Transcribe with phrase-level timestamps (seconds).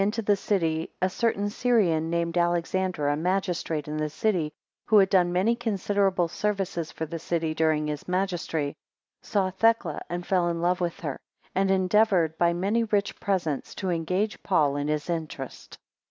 [0.09, 4.51] to the city, a certain Syrian, named Alexander, a magistrate in the city,
[4.87, 8.73] who had done many considerable services for the city during his magistracy,
[9.21, 11.19] saw Thecla, and fell in love with her,
[11.53, 15.77] and endeavoured by many rich presents to engage Paul in his interest.